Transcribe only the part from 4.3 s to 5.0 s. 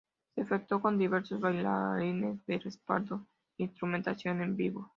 en vivo.